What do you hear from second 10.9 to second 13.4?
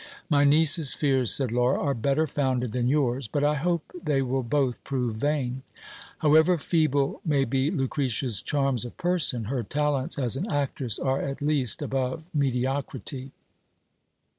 are at least above mediocrity.